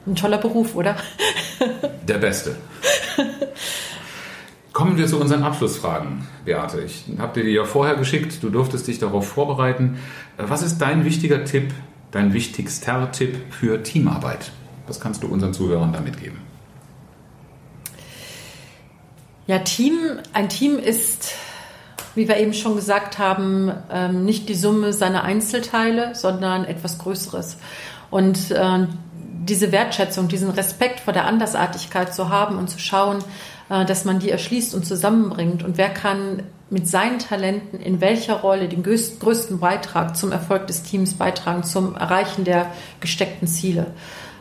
[0.06, 0.96] Ein toller Beruf, oder?
[2.08, 2.56] Der beste.
[4.72, 6.80] Kommen wir zu unseren Abschlussfragen, Beate.
[6.80, 9.98] Ich habe dir die ja vorher geschickt, du durftest dich darauf vorbereiten.
[10.38, 11.72] Was ist dein wichtiger Tipp,
[12.10, 14.50] dein wichtigster Tipp für Teamarbeit?
[14.86, 16.51] Was kannst du unseren Zuhörern da mitgeben?
[19.52, 21.34] Ja, Team, ein Team ist,
[22.14, 27.58] wie wir eben schon gesagt haben, ähm, nicht die Summe seiner Einzelteile, sondern etwas Größeres.
[28.10, 28.86] Und äh,
[29.44, 33.22] diese Wertschätzung, diesen Respekt vor der Andersartigkeit zu haben und zu schauen,
[33.68, 35.62] äh, dass man die erschließt und zusammenbringt.
[35.62, 40.82] Und wer kann mit seinen Talenten in welcher Rolle den größten Beitrag zum Erfolg des
[40.82, 43.88] Teams beitragen, zum Erreichen der gesteckten Ziele.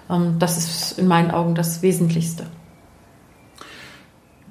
[0.09, 2.45] Ähm, das ist in meinen Augen das Wesentlichste.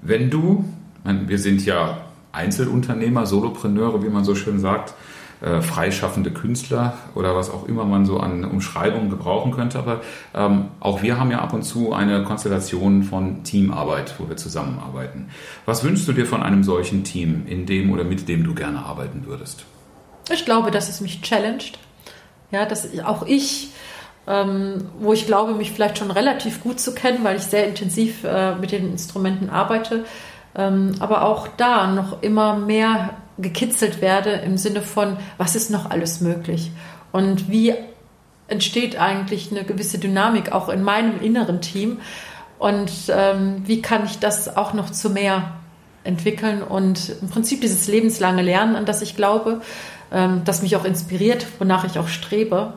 [0.02, 0.64] Wenn du,
[1.04, 1.98] wir sind ja
[2.32, 4.94] Einzelunternehmer, Solopreneure, wie man so schön sagt,
[5.42, 9.78] äh, freischaffende Künstler oder was auch immer man so an Umschreibungen gebrauchen könnte.
[9.78, 10.02] Aber
[10.34, 15.30] ähm, auch wir haben ja ab und zu eine Konstellation von Teamarbeit, wo wir zusammenarbeiten.
[15.64, 18.84] Was wünschst du dir von einem solchen Team, in dem oder mit dem du gerne
[18.84, 19.64] arbeiten würdest?
[20.30, 21.78] Ich glaube, dass es mich challenged.
[22.50, 23.72] Ja, dass auch ich
[24.26, 28.24] ähm, wo ich glaube, mich vielleicht schon relativ gut zu kennen, weil ich sehr intensiv
[28.24, 30.04] äh, mit den Instrumenten arbeite,
[30.54, 35.90] ähm, aber auch da noch immer mehr gekitzelt werde im Sinne von, was ist noch
[35.90, 36.70] alles möglich?
[37.12, 37.74] Und wie
[38.48, 42.00] entsteht eigentlich eine gewisse Dynamik auch in meinem inneren Team?
[42.58, 45.52] Und ähm, wie kann ich das auch noch zu mehr
[46.04, 49.60] entwickeln und im Prinzip dieses lebenslange Lernen, an das ich glaube,
[50.12, 52.74] ähm, das mich auch inspiriert, wonach ich auch strebe,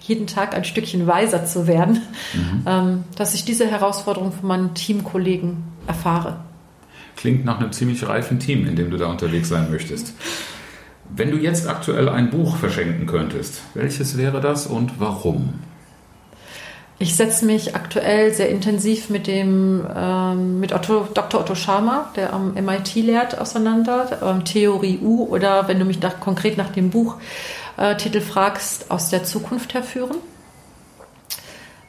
[0.00, 2.02] jeden Tag ein Stückchen weiser zu werden,
[2.34, 2.62] mhm.
[2.66, 6.38] Ähm, dass ich diese Herausforderung von meinen Teamkollegen erfahre.
[7.16, 10.14] Klingt nach einem ziemlich reifen Team, in dem du da unterwegs sein möchtest.
[11.14, 15.54] Wenn du jetzt aktuell ein Buch verschenken könntest, welches wäre das und warum?
[17.02, 21.40] Ich setze mich aktuell sehr intensiv mit dem ähm, mit Otto, Dr.
[21.40, 24.20] Otto Scharmer, der am MIT lehrt, auseinander.
[24.22, 29.10] Ähm, Theorie U oder wenn du mich nach, konkret nach dem Buchtitel äh, fragst, aus
[29.10, 30.18] der Zukunft herführen.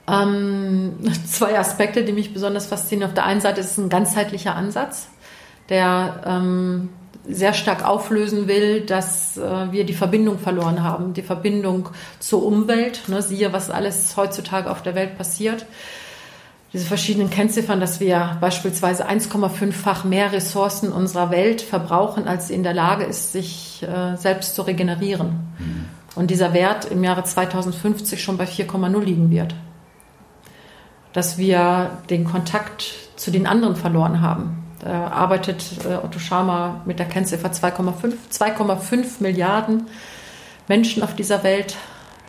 [0.07, 0.95] Ähm,
[1.31, 3.11] zwei Aspekte, die mich besonders faszinieren.
[3.11, 5.09] Auf der einen Seite ist es ein ganzheitlicher Ansatz,
[5.69, 6.89] der ähm,
[7.25, 13.07] sehr stark auflösen will, dass äh, wir die Verbindung verloren haben, die Verbindung zur Umwelt.
[13.07, 15.65] Ne, siehe, was alles heutzutage auf der Welt passiert.
[16.73, 22.63] Diese verschiedenen Kennziffern, dass wir beispielsweise 1,5-fach mehr Ressourcen unserer Welt verbrauchen, als sie in
[22.63, 25.53] der Lage ist, sich äh, selbst zu regenerieren.
[25.59, 25.85] Mhm.
[26.15, 29.55] Und dieser Wert im Jahre 2050 schon bei 4,0 liegen wird.
[31.13, 37.07] Dass wir den Kontakt zu den anderen verloren haben arbeitet äh, Otto Schama mit der
[37.07, 38.13] Kennziffer 2,5.
[38.31, 39.87] 2,5 Milliarden
[40.67, 41.75] Menschen auf dieser Welt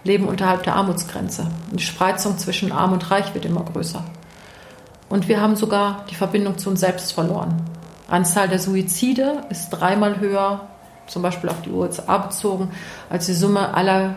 [0.04, 1.46] leben unterhalb der Armutsgrenze.
[1.72, 4.04] Die Spreizung zwischen Arm und Reich wird immer größer.
[5.08, 7.62] Und wir haben sogar die Verbindung zu uns selbst verloren.
[8.08, 10.68] Anzahl der Suizide ist dreimal höher,
[11.06, 12.70] zum Beispiel auf die USA bezogen,
[13.08, 14.16] als die Summe aller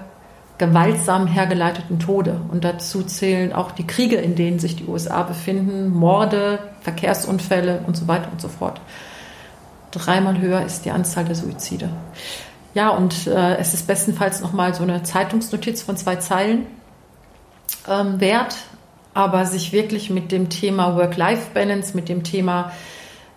[0.58, 2.42] gewaltsam hergeleiteten Tode.
[2.50, 7.96] Und dazu zählen auch die Kriege, in denen sich die USA befinden, Morde, Verkehrsunfälle und
[7.96, 8.82] so weiter und so fort.
[9.92, 11.90] Dreimal höher ist die Anzahl der Suizide.
[12.74, 16.66] Ja, und äh, es ist bestenfalls nochmal so eine Zeitungsnotiz von zwei Zeilen
[17.88, 18.56] ähm, wert,
[19.14, 22.72] aber sich wirklich mit dem Thema Work-Life-Balance, mit dem Thema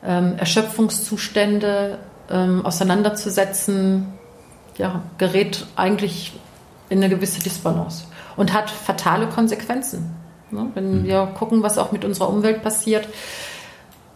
[0.04, 1.98] ähm, Erschöpfungszustände
[2.30, 4.06] ähm, auseinanderzusetzen,
[4.76, 6.32] ja, gerät eigentlich
[6.90, 8.04] in eine gewisse Disbalance
[8.36, 10.14] und hat fatale Konsequenzen.
[10.50, 10.66] Ne?
[10.74, 11.04] Wenn mhm.
[11.04, 13.08] wir gucken, was auch mit unserer Umwelt passiert.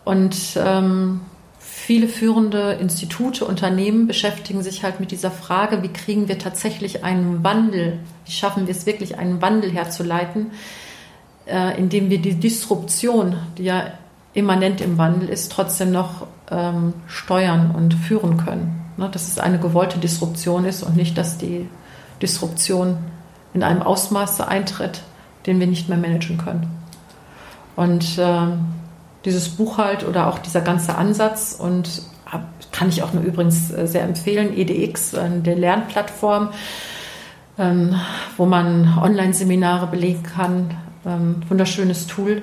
[0.04, 1.20] Und ähm,
[1.58, 7.42] viele führende Institute, Unternehmen beschäftigen sich halt mit dieser Frage, wie kriegen wir tatsächlich einen
[7.42, 10.50] Wandel, wie schaffen wir es wirklich, einen Wandel herzuleiten,
[11.46, 13.84] äh, indem wir die Disruption, die ja
[14.34, 18.84] immanent im Wandel ist, trotzdem noch ähm, steuern und führen können.
[18.96, 19.08] Ne?
[19.10, 21.68] Dass es eine gewollte Disruption ist und nicht, dass die
[22.22, 22.98] Disruption
[23.52, 25.02] in einem Ausmaß eintritt,
[25.46, 26.70] den wir nicht mehr managen können.
[27.76, 28.46] Und äh,
[29.24, 32.02] dieses Buch halt oder auch dieser ganze Ansatz und
[32.72, 36.50] kann ich auch nur übrigens äh, sehr empfehlen, EDX, äh, der Lernplattform,
[37.58, 37.94] ähm,
[38.36, 42.42] wo man Online-Seminare belegen kann, ähm, wunderschönes Tool.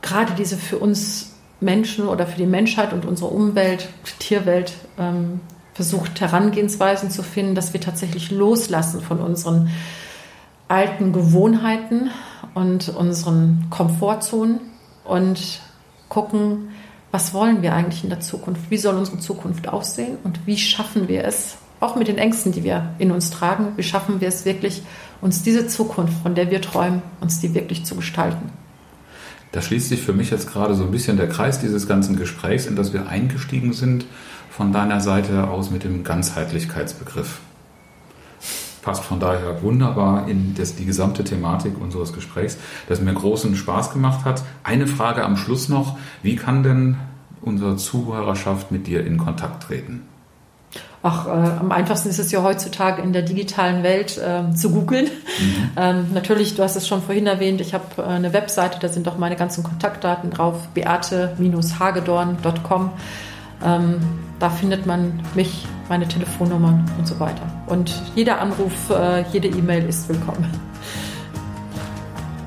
[0.00, 3.88] Gerade diese für uns Menschen oder für die Menschheit und unsere Umwelt,
[4.18, 5.40] Tierwelt ähm,
[5.76, 9.68] versucht, Herangehensweisen zu finden, dass wir tatsächlich loslassen von unseren
[10.68, 12.10] alten Gewohnheiten
[12.54, 14.60] und unseren Komfortzonen
[15.04, 15.60] und
[16.08, 16.70] gucken,
[17.10, 18.70] was wollen wir eigentlich in der Zukunft?
[18.70, 20.16] Wie soll unsere Zukunft aussehen?
[20.24, 23.82] Und wie schaffen wir es, auch mit den Ängsten, die wir in uns tragen, wie
[23.82, 24.82] schaffen wir es wirklich,
[25.20, 28.50] uns diese Zukunft, von der wir träumen, uns die wirklich zu gestalten?
[29.52, 32.66] Da schließt sich für mich jetzt gerade so ein bisschen der Kreis dieses ganzen Gesprächs,
[32.66, 34.06] in das wir eingestiegen sind
[34.56, 37.40] von deiner Seite aus mit dem Ganzheitlichkeitsbegriff.
[38.80, 42.56] Passt von daher wunderbar in das, die gesamte Thematik unseres Gesprächs,
[42.88, 44.42] das mir großen Spaß gemacht hat.
[44.62, 45.98] Eine Frage am Schluss noch.
[46.22, 46.96] Wie kann denn
[47.42, 50.04] unsere Zuhörerschaft mit dir in Kontakt treten?
[51.02, 55.04] Ach, äh, am einfachsten ist es ja heutzutage in der digitalen Welt äh, zu googeln.
[55.04, 55.70] Mhm.
[55.76, 59.06] Ähm, natürlich, du hast es schon vorhin erwähnt, ich habe äh, eine Webseite, da sind
[59.06, 62.92] auch meine ganzen Kontaktdaten drauf, beate-hagedorn.com.
[63.64, 64.00] Ähm,
[64.38, 67.42] da findet man mich, meine Telefonnummern und so weiter.
[67.66, 70.44] Und jeder Anruf, äh, jede E-Mail ist willkommen.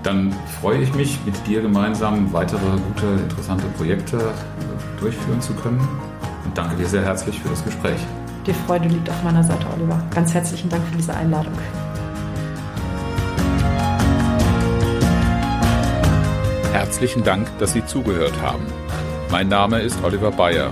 [0.04, 5.80] Dann freue ich mich, mit dir gemeinsam weitere gute, interessante Projekte äh, durchführen zu können.
[6.46, 8.00] Und danke dir sehr herzlich für das Gespräch.
[8.46, 10.02] Die Freude liegt auf meiner Seite, Oliver.
[10.14, 11.54] Ganz herzlichen Dank für diese Einladung.
[16.72, 18.66] Herzlichen Dank, dass Sie zugehört haben.
[19.32, 20.72] Mein Name ist Oliver Bayer